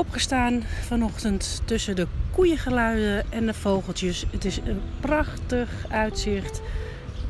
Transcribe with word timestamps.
Opgestaan 0.00 0.62
vanochtend 0.86 1.62
tussen 1.64 1.96
de 1.96 2.06
koeiengeluiden 2.30 3.32
en 3.32 3.46
de 3.46 3.54
vogeltjes. 3.54 4.26
Het 4.30 4.44
is 4.44 4.56
een 4.56 4.80
prachtig 5.00 5.68
uitzicht 5.88 6.60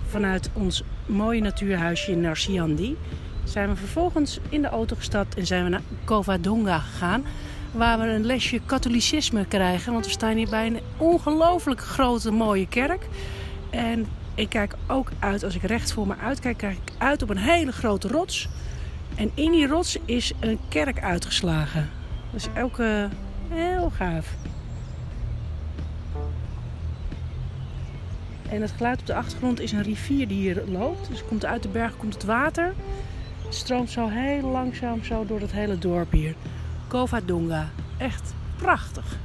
vanuit 0.08 0.50
ons 0.52 0.82
mooie 1.06 1.40
natuurhuisje 1.40 2.10
in 2.10 2.20
Narsiandi. 2.20 2.96
Zijn 3.44 3.68
we 3.68 3.76
vervolgens 3.76 4.38
in 4.48 4.62
de 4.62 4.68
auto 4.68 4.96
gestapt 4.96 5.34
en 5.34 5.46
zijn 5.46 5.64
we 5.64 5.70
naar 5.70 5.82
Covadonga 6.04 6.78
gegaan. 6.78 7.24
Waar 7.72 7.98
we 7.98 8.04
een 8.04 8.26
lesje 8.26 8.60
katholicisme 8.66 9.44
krijgen. 9.44 9.92
Want 9.92 10.04
we 10.04 10.10
staan 10.10 10.36
hier 10.36 10.50
bij 10.50 10.66
een 10.66 10.80
ongelooflijk 10.96 11.80
grote 11.80 12.30
mooie 12.30 12.68
kerk. 12.68 13.06
En 13.70 14.06
ik 14.34 14.48
kijk 14.48 14.74
ook 14.86 15.10
uit, 15.18 15.44
als 15.44 15.54
ik 15.54 15.62
recht 15.62 15.92
voor 15.92 16.06
me 16.06 16.14
uitkijk, 16.16 16.56
kijk 16.56 16.76
ik 16.76 16.92
uit 16.98 17.22
op 17.22 17.30
een 17.30 17.38
hele 17.38 17.72
grote 17.72 18.08
rots. 18.08 18.48
En 19.14 19.30
in 19.34 19.50
die 19.50 19.66
rots 19.66 19.98
is 20.04 20.32
een 20.40 20.58
kerk 20.68 21.00
uitgeslagen. 21.00 21.99
Dus 22.32 22.48
elke 22.54 23.08
heel 23.48 23.90
gaaf. 23.90 24.34
En 28.48 28.60
het 28.60 28.70
geluid 28.70 29.00
op 29.00 29.06
de 29.06 29.14
achtergrond 29.14 29.60
is 29.60 29.72
een 29.72 29.82
rivier 29.82 30.28
die 30.28 30.38
hier 30.38 30.62
loopt. 30.66 31.08
Dus 31.08 31.24
komt 31.24 31.44
uit 31.44 31.62
de 31.62 31.68
berg 31.68 31.96
komt 31.96 32.14
het 32.14 32.24
water. 32.24 32.74
Het 33.44 33.54
stroomt 33.54 33.90
zo 33.90 34.08
heel 34.08 34.48
langzaam 34.48 35.04
zo 35.04 35.26
door 35.26 35.40
het 35.40 35.52
hele 35.52 35.78
dorp 35.78 36.12
hier. 36.12 36.34
Covadonga. 36.88 37.68
Echt 37.98 38.34
prachtig. 38.56 39.18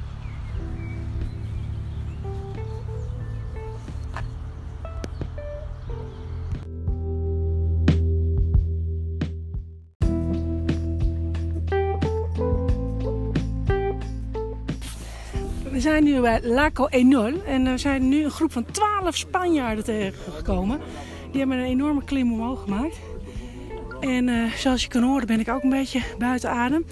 We 15.76 15.82
zijn 15.82 16.04
nu 16.04 16.20
bij 16.20 16.40
Laco 16.42 16.86
Enol 16.86 17.42
en 17.46 17.64
we 17.64 17.78
zijn 17.78 18.08
nu 18.08 18.24
een 18.24 18.30
groep 18.30 18.52
van 18.52 18.64
12 18.70 19.16
Spanjaarden 19.16 19.84
tegengekomen. 19.84 20.80
Die 21.30 21.38
hebben 21.38 21.58
een 21.58 21.64
enorme 21.64 22.04
klim 22.04 22.32
omhoog 22.32 22.62
gemaakt. 22.62 22.96
En 24.00 24.28
uh, 24.28 24.52
zoals 24.52 24.82
je 24.82 24.88
kan 24.88 25.02
horen 25.02 25.26
ben 25.26 25.40
ik 25.40 25.48
ook 25.48 25.62
een 25.62 25.70
beetje 25.70 26.02
buiten 26.18 26.50
adem. 26.50 26.84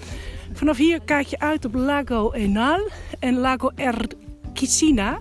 Vanaf 0.53 0.77
hier 0.77 1.01
kijk 1.01 1.27
je 1.27 1.39
uit 1.39 1.65
op 1.65 1.73
Lago 1.73 2.31
Enal 2.31 2.89
en 3.19 3.37
Lago 3.37 3.71
Erquicina. 3.75 5.19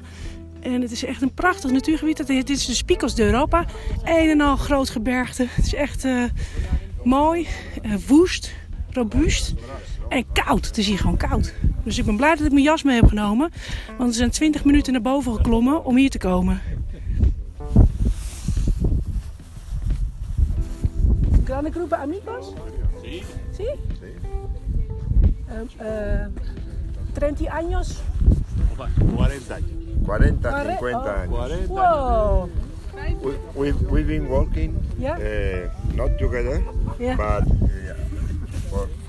En 0.60 0.80
het 0.80 0.90
is 0.90 1.04
echt 1.04 1.22
een 1.22 1.34
prachtig 1.34 1.70
natuurgebied. 1.70 2.26
Dit 2.26 2.50
is 2.50 2.66
de 2.66 2.74
Spikos 2.74 3.14
de 3.14 3.24
Europa. 3.24 3.64
Een 4.04 4.28
en 4.28 4.40
al 4.40 4.56
groot 4.56 4.90
gebergte. 4.90 5.46
Het 5.50 5.66
is 5.66 5.74
echt 5.74 6.04
uh, 6.04 6.24
mooi, 7.02 7.46
woest, 8.06 8.54
robuust 8.90 9.54
en 10.08 10.24
koud. 10.32 10.66
Het 10.66 10.78
is 10.78 10.86
hier 10.86 10.98
gewoon 10.98 11.16
koud. 11.16 11.54
Dus 11.82 11.98
ik 11.98 12.04
ben 12.04 12.16
blij 12.16 12.34
dat 12.34 12.46
ik 12.46 12.52
mijn 12.52 12.64
jas 12.64 12.82
mee 12.82 12.94
heb 13.00 13.08
genomen. 13.08 13.52
Want 13.98 14.10
we 14.10 14.16
zijn 14.16 14.30
20 14.30 14.64
minuten 14.64 14.92
naar 14.92 15.02
boven 15.02 15.34
geklommen 15.34 15.84
om 15.84 15.96
hier 15.96 16.10
te 16.10 16.18
komen. 16.18 16.60
Grande 21.44 21.70
groepen 21.70 21.98
amigos? 21.98 22.52
Sí. 23.02 23.22
¿Sí? 23.52 23.66
Um, 25.50 25.68
uh, 25.80 26.26
30 27.12 27.48
años? 27.48 28.00
40 29.16 29.50
años. 29.50 29.64
40, 30.04 30.50
Cuare- 30.50 30.76
50 30.78 30.96
oh. 30.96 31.08
años. 31.08 31.36
40 31.36 31.68
Wow. 31.68 32.48
We, 33.22 33.36
we've, 33.54 33.76
we've 33.90 34.06
been 34.06 34.26
working, 34.28 34.74
Yeah. 34.98 35.18
uh, 35.18 35.68
not 35.94 36.16
together, 36.18 36.62
Yeah. 36.98 37.16
but 37.16 37.46
uh, 37.46 37.94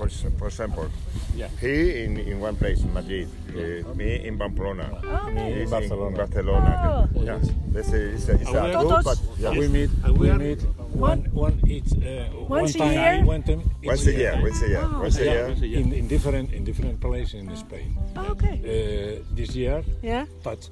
for, 0.08 0.30
for, 0.38 0.46
example, 0.46 0.88
Yeah. 1.36 1.48
he 1.60 2.04
in, 2.04 2.18
in 2.18 2.40
one 2.40 2.56
place, 2.56 2.82
Madrid, 2.94 3.28
uh, 3.50 3.94
me 3.94 4.26
in 4.26 4.38
Pamplona, 4.38 4.90
Oh, 5.04 5.30
me 5.30 5.62
in 5.62 5.70
Barcelona. 5.70 6.16
Barcelona. 6.16 7.08
Oh. 7.14 7.22
Yeah, 7.22 7.38
this 7.68 7.92
is, 7.92 8.28
it's 8.28 8.28
a, 8.28 8.32
it's 8.40 8.50
a 8.50 8.64
we- 8.64 8.86
group, 8.88 9.04
but 9.04 9.18
yeah. 9.38 9.50
We 9.50 9.68
meet, 9.68 9.90
we 10.16 10.32
meet 10.32 10.62
one, 10.94 11.20
one 11.32 11.60
each, 11.66 11.92
uh, 11.92 12.28
Once 12.48 12.74
a 12.74 12.78
one 12.78 12.88
time, 12.88 12.92
year? 12.92 13.24
one 13.24 13.42
time 13.42 13.62
once 13.84 14.06
a 14.06 14.12
year, 14.12 14.38
once 14.42 14.62
a 14.62 14.68
year, 14.68 14.82
Oh. 14.84 15.00
once 15.00 15.18
a 15.18 15.24
year. 15.24 15.46
in, 15.80 15.92
in 15.92 16.08
different 16.08 16.52
in 16.52 16.64
different 16.64 17.00
places 17.00 17.34
in 17.34 17.54
Spain. 17.56 17.96
Oh, 18.16 18.30
okay. 18.32 18.56
Uh, 18.64 19.24
this 19.34 19.54
year, 19.54 19.82
Yeah? 20.02 20.24
but 20.42 20.68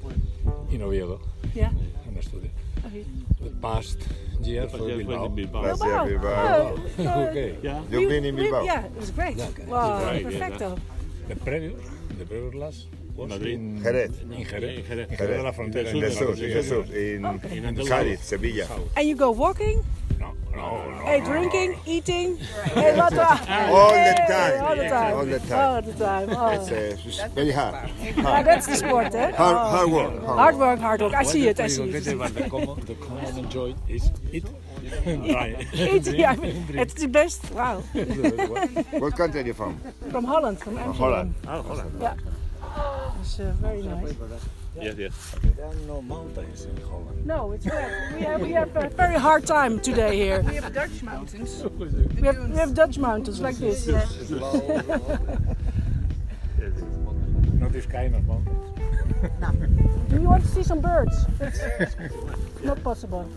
in 0.70 0.82
Oviedo, 0.82 1.20
Yeah. 1.54 1.70
in. 2.08 2.16
Okay. 2.16 2.50
The 2.84 3.50
past 3.62 3.98
year 4.42 4.68
for 4.68 4.78
year 4.88 4.98
Bilbao. 4.98 5.24
for 5.24 5.30
Bilbao. 5.30 5.62
Last 5.62 5.84
year, 5.84 5.94
wow. 5.96 6.04
Bilbao. 6.06 6.76
Oh, 6.98 7.06
uh, 7.06 7.26
okay. 7.30 7.56
Yeah. 7.62 7.82
You've 7.90 8.08
been 8.10 8.24
in 8.24 8.36
we- 8.36 8.42
Bilbao? 8.42 8.62
Yeah, 8.64 8.84
it 8.84 8.96
was 8.96 9.10
great. 9.10 9.36
Wow, 9.66 10.02
Right, 10.04 10.30
yeah. 10.30 10.76
The 11.28 11.36
previous, 11.36 11.80
the 12.18 12.24
previous 12.26 12.54
last 12.54 12.86
was 13.16 13.28
Madrid. 13.30 13.54
in 13.54 13.82
Jerez. 13.82 14.10
In 14.20 14.44
Jerez. 14.44 14.78
In 14.78 14.84
Jerez. 14.84 15.10
In 15.10 15.16
Jerez 15.16 15.36
de 15.38 15.42
la 15.42 15.52
Frontera. 15.52 15.88
In 15.90 16.00
the 16.00 16.10
sur, 16.10 16.26
south, 16.36 16.40
in 16.42 16.52
the 16.52 16.62
south, 16.62 16.90
in 16.92 17.24
Okay. 17.24 17.56
In 17.56 17.64
Andalucía. 17.64 17.88
Cádiz, 17.88 18.20
Sevilla. 18.20 18.66
And 18.96 19.08
you 19.08 19.16
go 19.16 19.30
walking? 19.30 19.82
No, 20.56 20.76
no, 20.78 20.90
no. 20.90 21.04
Hey, 21.04 21.20
drinking, 21.20 21.76
eating? 21.86 22.36
Hey, 22.36 22.96
what 22.96 23.10
the? 23.12 23.28
All 23.28 23.90
the 23.90 24.14
time. 24.28 24.64
All 24.64 24.76
the 24.76 24.88
time. 24.88 25.14
All 25.14 25.24
the 25.26 25.38
time. 25.40 25.58
All 25.58 25.82
the 25.82 25.92
time. 25.92 26.28
Oh. 26.30 26.48
It's, 26.48 26.70
uh, 26.70 27.08
it's 27.08 27.34
very 27.34 27.50
hard. 27.50 27.90
Yeah, 28.00 28.42
that's 28.42 28.66
the 28.66 28.76
sport, 28.76 29.14
eh? 29.14 29.32
Hard, 29.32 29.56
hard 29.56 29.90
work. 29.90 30.24
Hard 30.24 30.38
Hard 30.38 30.56
work. 30.56 30.78
hard 30.80 31.00
work. 31.02 31.14
I 31.14 31.22
see 31.24 31.48
it, 31.48 31.58
I 31.60 31.66
see 31.66 31.82
it. 31.82 32.04
the 32.04 32.48
common, 32.48 32.80
the 32.86 32.94
common 32.94 33.38
enjoy 33.38 33.74
is 33.88 34.10
eat. 34.32 34.44
right. 35.06 35.66
Eat, 35.74 36.06
yeah, 36.08 36.32
I 36.32 36.36
mean, 36.36 36.66
it's 36.70 36.94
the 36.94 37.08
best. 37.08 37.50
Wow. 37.52 37.80
What 39.02 39.16
country 39.16 39.40
are 39.40 39.46
you 39.46 39.54
from? 39.54 39.80
From 40.10 40.24
Holland, 40.24 40.58
from 40.60 40.78
Amsterdam. 40.78 40.94
Holland. 40.94 41.34
Oh, 41.48 41.62
Holland. 41.62 41.92
Yeah. 42.00 42.14
It's 43.20 43.40
uh, 43.40 43.52
very 43.60 43.82
nice. 43.82 44.14
Yes, 44.80 44.96
yes. 44.98 45.34
There 45.56 45.66
are 45.66 45.74
no 45.86 46.02
mountains 46.02 46.64
in 46.64 46.76
Holland. 46.82 47.24
No, 47.24 47.52
it's 47.52 47.64
great. 47.64 47.86
We 48.14 48.22
have, 48.22 48.40
we 48.40 48.52
have 48.52 48.76
a 48.76 48.88
very 48.88 49.18
hard 49.18 49.46
time 49.46 49.78
today 49.78 50.16
here. 50.16 50.42
We 50.42 50.56
have 50.56 50.74
Dutch 50.74 51.02
mountains. 51.02 51.64
We 52.20 52.26
have, 52.26 52.48
we 52.48 52.56
have 52.56 52.74
Dutch 52.74 52.98
mountains 52.98 53.40
like 53.40 53.56
this. 53.56 53.86
Not 53.86 54.08
this 57.72 57.86
kind 57.86 58.16
of 58.16 58.26
mountains. 58.26 60.10
Do 60.10 60.16
you 60.16 60.22
want 60.22 60.42
to 60.42 60.48
see 60.48 60.62
some 60.62 60.80
birds? 60.80 61.24
It's, 61.40 61.58
it's 61.80 62.64
not 62.64 62.82
possible. 62.82 63.28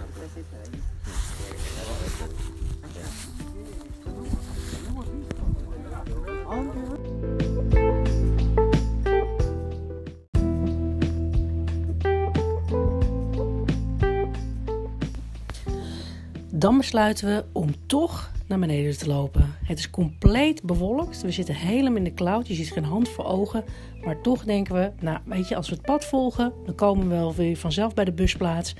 Dan 16.57 16.77
besluiten 16.77 17.27
we 17.27 17.45
om 17.51 17.69
toch 17.85 18.31
naar 18.47 18.59
beneden 18.59 18.97
te 18.97 19.07
lopen. 19.07 19.55
Het 19.63 19.79
is 19.79 19.89
compleet 19.89 20.63
bewolkt. 20.63 21.21
We 21.21 21.31
zitten 21.31 21.55
helemaal 21.55 21.97
in 21.97 22.03
de 22.03 22.13
cloud. 22.13 22.47
Je 22.47 22.53
ziet 22.53 22.71
geen 22.71 22.83
hand 22.83 23.09
voor 23.09 23.25
ogen. 23.25 23.63
Maar 24.01 24.21
toch 24.21 24.43
denken 24.43 24.75
we, 24.75 24.91
nou 24.99 25.19
weet 25.25 25.47
je, 25.47 25.55
als 25.55 25.69
we 25.69 25.75
het 25.75 25.85
pad 25.85 26.05
volgen, 26.05 26.53
dan 26.65 26.75
komen 26.75 27.07
we 27.07 27.15
wel 27.15 27.33
weer 27.33 27.57
vanzelf 27.57 27.93
bij 27.93 28.05
de 28.05 28.11
busplaats. 28.11 28.75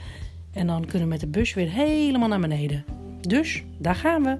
En 0.51 0.67
dan 0.67 0.85
kunnen 0.85 1.01
we 1.01 1.07
met 1.07 1.19
de 1.19 1.27
bus 1.27 1.53
weer 1.53 1.69
helemaal 1.69 2.27
naar 2.27 2.39
beneden. 2.39 2.85
Dus 3.21 3.63
daar 3.77 3.95
gaan 3.95 4.23
we. 4.23 4.37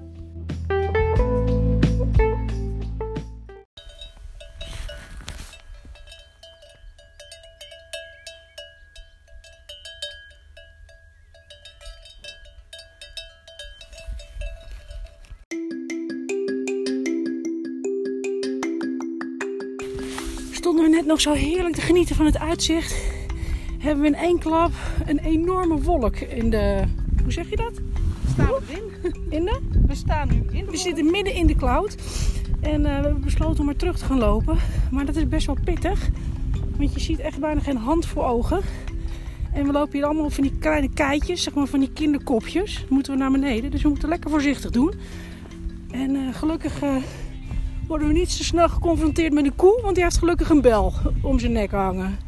Nog 21.08 21.20
zo 21.20 21.32
heerlijk 21.32 21.74
te 21.74 21.80
genieten 21.80 22.16
van 22.16 22.26
het 22.26 22.38
uitzicht. 22.38 22.96
Hebben 23.78 24.02
we 24.02 24.08
in 24.08 24.14
één 24.14 24.38
klap 24.38 24.72
een 25.06 25.18
enorme 25.18 25.80
wolk 25.80 26.16
in 26.16 26.50
de... 26.50 26.82
Hoe 27.22 27.32
zeg 27.32 27.50
je 27.50 27.56
dat? 27.56 27.72
Staan 28.32 28.46
we 28.46 28.60
erin? 28.68 29.12
In 29.28 29.44
de? 29.44 29.60
We 29.86 29.94
staan 29.94 30.28
nu 30.28 30.42
in 30.50 30.64
de 30.64 30.70
We 30.70 30.76
zitten 30.76 31.10
midden 31.10 31.34
in 31.34 31.46
de 31.46 31.56
cloud. 31.56 31.96
En 32.60 32.86
eh, 32.86 32.96
we 32.96 33.02
hebben 33.02 33.20
besloten 33.20 33.60
om 33.60 33.66
maar 33.66 33.76
terug 33.76 33.98
te 33.98 34.04
gaan 34.04 34.18
lopen. 34.18 34.58
Maar 34.90 35.04
dat 35.04 35.16
is 35.16 35.28
best 35.28 35.46
wel 35.46 35.58
pittig. 35.64 36.08
Want 36.76 36.94
je 36.94 37.00
ziet 37.00 37.20
echt 37.20 37.38
bijna 37.38 37.60
geen 37.60 37.76
hand 37.76 38.06
voor 38.06 38.24
ogen. 38.24 38.60
En 39.52 39.66
we 39.66 39.72
lopen 39.72 39.92
hier 39.92 40.04
allemaal 40.04 40.24
op 40.24 40.32
van 40.32 40.44
die 40.44 40.58
kleine 40.58 40.90
keitjes, 40.94 41.42
zeg 41.42 41.54
maar 41.54 41.66
van 41.66 41.80
die 41.80 41.92
kinderkopjes. 41.92 42.84
Moeten 42.88 43.12
we 43.12 43.18
naar 43.18 43.30
beneden. 43.30 43.70
Dus 43.70 43.82
we 43.82 43.88
moeten 43.88 44.08
lekker 44.08 44.30
voorzichtig 44.30 44.70
doen. 44.70 44.92
En 45.90 46.16
eh, 46.16 46.34
gelukkig 46.34 46.82
eh, 46.82 46.96
worden 47.88 48.06
we 48.06 48.12
niet 48.12 48.30
zo 48.30 48.42
snel 48.42 48.68
geconfronteerd 48.68 49.32
met 49.32 49.44
een 49.44 49.56
koe, 49.56 49.80
want 49.82 49.94
die 49.94 50.04
heeft 50.04 50.18
gelukkig 50.18 50.50
een 50.50 50.60
bel 50.60 50.92
om 51.22 51.38
zijn 51.38 51.52
nek 51.52 51.70
hangen. 51.70 52.18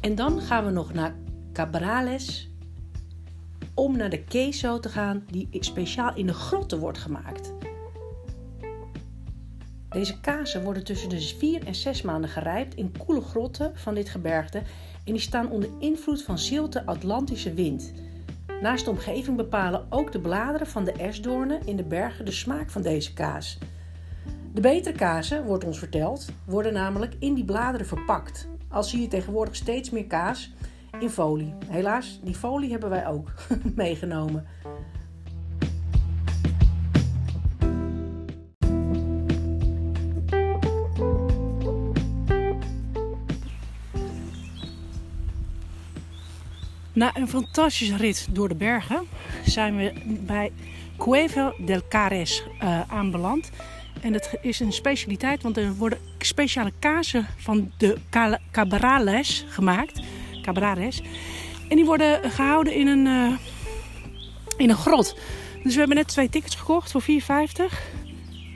En 0.00 0.14
dan 0.14 0.40
gaan 0.40 0.64
we 0.64 0.70
nog 0.70 0.92
naar 0.92 1.14
Cabrales 1.52 2.50
om 3.74 3.96
naar 3.96 4.10
de 4.10 4.24
queso 4.24 4.80
te 4.80 4.88
gaan 4.88 5.24
die 5.30 5.48
speciaal 5.50 6.14
in 6.14 6.26
de 6.26 6.34
grotten 6.34 6.78
wordt 6.78 6.98
gemaakt. 6.98 7.52
Deze 9.88 10.20
kazen 10.20 10.62
worden 10.62 10.84
tussen 10.84 11.08
de 11.08 11.20
4 11.20 11.66
en 11.66 11.74
6 11.74 12.02
maanden 12.02 12.30
gerijpt 12.30 12.74
in 12.74 12.94
koele 13.04 13.20
grotten 13.20 13.72
van 13.74 13.94
dit 13.94 14.08
gebergte 14.08 14.58
en 15.04 15.12
die 15.12 15.20
staan 15.20 15.50
onder 15.50 15.70
invloed 15.78 16.22
van 16.22 16.38
zilte 16.38 16.86
Atlantische 16.86 17.54
wind. 17.54 17.92
Naast 18.60 18.84
de 18.84 18.90
omgeving 18.90 19.36
bepalen 19.36 19.86
ook 19.88 20.12
de 20.12 20.20
bladeren 20.20 20.66
van 20.66 20.84
de 20.84 20.92
esdoornen 20.92 21.60
in 21.66 21.76
de 21.76 21.84
bergen 21.84 22.24
de 22.24 22.32
smaak 22.32 22.70
van 22.70 22.82
deze 22.82 23.12
kaas. 23.12 23.58
De 24.54 24.60
betere 24.60 24.96
kazen, 24.96 25.44
wordt 25.44 25.64
ons 25.64 25.78
verteld, 25.78 26.28
worden 26.44 26.72
namelijk 26.72 27.14
in 27.18 27.34
die 27.34 27.44
bladeren 27.44 27.86
verpakt. 27.86 28.48
Al 28.68 28.82
zie 28.82 29.00
je 29.00 29.08
tegenwoordig 29.08 29.56
steeds 29.56 29.90
meer 29.90 30.06
kaas 30.06 30.52
in 31.00 31.10
folie. 31.10 31.54
Helaas, 31.66 32.20
die 32.22 32.34
folie 32.34 32.70
hebben 32.70 32.90
wij 32.90 33.06
ook 33.06 33.32
meegenomen. 33.74 34.46
Na 46.92 47.16
een 47.16 47.28
fantastische 47.28 47.96
rit 47.96 48.28
door 48.30 48.48
de 48.48 48.54
bergen 48.54 49.06
zijn 49.44 49.76
we 49.76 49.92
bij 50.26 50.52
Cueva 50.98 51.52
del 51.58 51.80
Cares 51.88 52.42
uh, 52.62 52.80
aanbeland. 52.90 53.50
En 54.00 54.12
dat 54.12 54.30
is 54.40 54.60
een 54.60 54.72
specialiteit, 54.72 55.42
want 55.42 55.56
er 55.56 55.74
worden 55.74 55.98
speciale 56.18 56.72
kazen 56.78 57.26
van 57.36 57.72
de 57.76 57.98
Cabrales 58.50 59.44
gemaakt. 59.48 60.00
Cabrales. 60.52 61.02
En 61.68 61.76
die 61.76 61.84
worden 61.84 62.30
gehouden 62.30 62.74
in 62.74 62.86
een, 62.86 63.06
uh, 63.06 63.32
in 64.56 64.70
een 64.70 64.76
grot. 64.76 65.16
Dus 65.62 65.72
we 65.72 65.78
hebben 65.78 65.96
net 65.96 66.08
twee 66.08 66.28
tickets 66.28 66.54
gekocht 66.54 66.90
voor 66.90 67.02
4,50. 67.02 67.06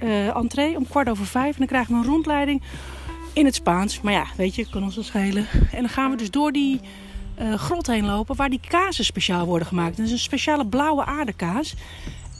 Uh, 0.02 0.37
entree 0.37 0.76
om 0.76 0.88
kwart 0.88 1.08
over 1.08 1.26
vijf. 1.26 1.52
En 1.52 1.58
dan 1.58 1.67
krijgen 1.67 1.94
we 1.94 2.00
een 2.00 2.12
rondleiding 2.12 2.62
in 3.32 3.44
het 3.44 3.55
Spaans. 3.55 4.00
Maar 4.00 4.12
ja, 4.12 4.26
weet 4.37 4.55
je, 4.55 4.69
kan 4.70 4.82
ons 4.82 4.94
wel 4.94 5.05
schelen. 5.05 5.46
En 5.73 5.81
dan 5.81 5.88
gaan 5.88 6.11
we 6.11 6.17
dus 6.17 6.31
door 6.31 6.52
die 6.52 6.81
uh, 7.41 7.55
grot 7.55 7.87
heen 7.87 8.05
lopen 8.05 8.37
waar 8.37 8.50
die 8.50 8.61
kazen 8.69 9.05
speciaal 9.05 9.46
worden 9.46 9.69
gemaakt. 9.69 9.96
Dat 9.96 10.06
is 10.06 10.12
een 10.12 10.19
speciale 10.19 10.67
blauwe 10.67 11.05
aardekaas. 11.05 11.75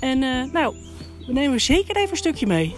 En 0.01 0.19
nou, 0.53 0.75
we 1.27 1.33
nemen 1.33 1.61
zeker 1.61 1.97
even 1.97 2.11
een 2.11 2.17
stukje 2.17 2.47
mee. 2.47 2.75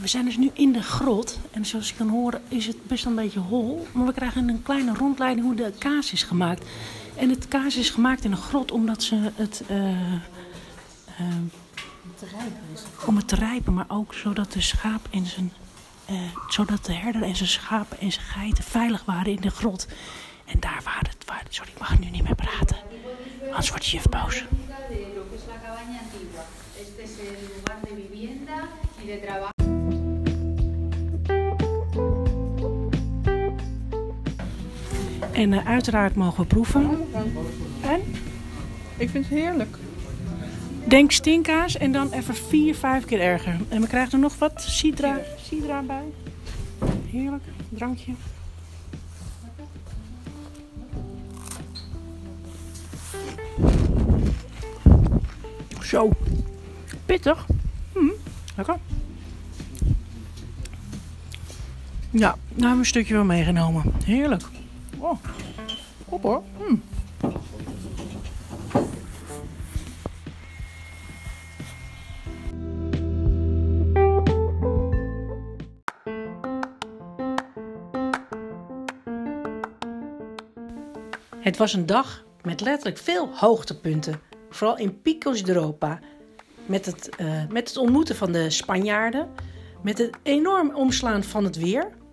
We 0.00 0.06
zijn 0.06 0.24
dus 0.24 0.36
nu 0.36 0.50
in 0.52 0.72
de 0.72 0.82
grot. 0.82 1.38
En 1.50 1.66
zoals 1.66 1.88
je 1.88 1.94
kan 1.94 2.08
horen 2.08 2.42
is 2.48 2.66
het 2.66 2.86
best 2.86 3.04
een 3.04 3.14
beetje 3.14 3.38
hol. 3.38 3.86
Maar 3.92 4.06
we 4.06 4.12
krijgen 4.12 4.48
een 4.48 4.62
kleine 4.62 4.94
rondleiding 4.94 5.46
hoe 5.46 5.56
de 5.56 5.72
kaas 5.78 6.12
is 6.12 6.22
gemaakt. 6.22 6.64
En 7.14 7.30
het 7.30 7.48
kaas 7.48 7.76
is 7.76 7.90
gemaakt 7.90 8.24
in 8.24 8.32
een 8.32 8.38
grot 8.38 8.72
omdat 8.72 9.02
ze 9.02 9.30
het... 9.34 9.62
Uh, 9.70 10.12
uh, 10.12 10.20
om 13.06 13.16
het 13.16 13.28
te 13.28 13.34
rijpen, 13.34 13.74
maar 13.74 13.84
ook 13.88 14.14
zodat 14.14 14.52
de 14.52 14.60
schaap 14.60 15.08
en 15.10 15.26
zijn... 15.26 15.52
Uh, 16.10 16.20
zodat 16.48 16.84
de 16.84 16.92
herder 16.92 17.22
en 17.22 17.36
zijn 17.36 17.48
schapen 17.48 18.00
en 18.00 18.12
zijn 18.12 18.26
geiten 18.26 18.64
veilig 18.64 19.04
waren 19.04 19.32
in 19.32 19.40
de 19.40 19.50
grot. 19.50 19.86
En 20.44 20.60
daar 20.60 20.80
waren 20.84 21.08
het... 21.08 21.24
Waar, 21.26 21.42
sorry, 21.48 21.70
ik 21.70 21.78
mag 21.78 21.98
nu 21.98 22.10
niet 22.10 22.22
meer 22.22 22.34
praten. 22.34 22.76
Anders 23.42 23.68
wordt 23.68 23.86
je 23.86 23.96
juf 23.96 24.08
boos. 24.08 24.44
Y 29.06 29.10
de 29.10 29.18
trabajo. 29.18 29.50
En 35.32 35.52
uh, 35.52 35.66
uiteraard 35.66 36.14
mogen 36.14 36.40
we 36.40 36.46
proeven. 36.46 36.90
En? 37.82 38.00
Ik 38.96 39.10
vind 39.10 39.28
het 39.28 39.38
heerlijk. 39.38 39.76
Denk 40.84 41.10
stinkkaas 41.10 41.76
en 41.76 41.92
dan 41.92 42.12
even 42.12 42.34
vier, 42.34 42.74
vijf 42.74 43.04
keer 43.04 43.20
erger. 43.20 43.56
En 43.68 43.80
we 43.80 43.86
krijgen 43.86 44.12
er 44.12 44.18
nog 44.18 44.38
wat 44.38 44.62
sidra, 44.62 45.20
sidra 45.36 45.82
bij. 45.82 46.04
Heerlijk, 47.10 47.44
drankje. 47.68 48.12
Zo. 55.82 56.10
Pittig. 57.06 57.46
Hm, 57.92 58.10
lekker. 58.56 58.76
Ja, 62.18 62.28
daar 62.28 62.38
hebben 62.48 62.70
we 62.70 62.78
een 62.78 62.86
stukje 62.86 63.14
van 63.14 63.26
meegenomen. 63.26 63.82
Heerlijk. 64.04 64.42
Oh, 64.98 65.18
op 66.04 66.22
hoor. 66.22 66.42
Hm. 66.58 66.76
Het 81.38 81.56
was 81.56 81.72
een 81.72 81.86
dag 81.86 82.24
met 82.42 82.60
letterlijk 82.60 82.98
veel 82.98 83.28
hoogtepunten. 83.34 84.20
Vooral 84.50 84.78
in 84.78 85.00
Picos 85.02 85.42
de 85.42 85.54
Europa. 85.54 85.98
Met 86.66 86.86
het, 86.86 87.08
uh, 87.20 87.46
met 87.48 87.68
het 87.68 87.76
ontmoeten 87.76 88.16
van 88.16 88.32
de 88.32 88.50
Spanjaarden. 88.50 89.28
Met 89.82 89.98
het 89.98 90.16
enorm 90.22 90.74
omslaan 90.74 91.24
van 91.24 91.44
het 91.44 91.56
weer. 91.56 92.04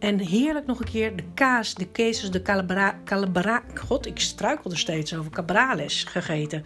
En 0.00 0.18
heerlijk 0.18 0.66
nog 0.66 0.78
een 0.78 0.90
keer 0.90 1.16
de 1.16 1.24
kaas, 1.34 1.74
de 1.74 1.86
quesos, 1.86 2.30
de 2.30 2.42
calabra, 2.42 2.98
calabra, 3.04 3.62
God, 3.74 4.06
ik 4.06 4.20
struikel 4.20 4.70
er 4.70 4.78
steeds 4.78 5.14
over, 5.14 5.30
cabrales 5.30 6.04
gegeten. 6.04 6.62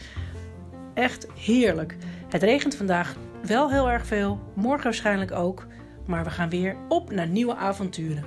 Echt 0.94 1.26
heerlijk. 1.38 1.96
Het 2.28 2.42
regent 2.42 2.76
vandaag 2.76 3.16
wel 3.42 3.70
heel 3.70 3.90
erg 3.90 4.06
veel, 4.06 4.40
morgen 4.54 4.84
waarschijnlijk 4.84 5.32
ook. 5.32 5.66
Maar 6.06 6.24
we 6.24 6.30
gaan 6.30 6.48
weer 6.48 6.76
op 6.88 7.10
naar 7.10 7.28
nieuwe 7.28 7.54
avonturen. 7.54 8.24